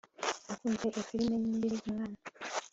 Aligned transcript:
nakunze 0.63 0.87
iyo 0.95 1.01
firime 1.09 1.45
nkiri 1.57 1.77
umwana 1.83 2.17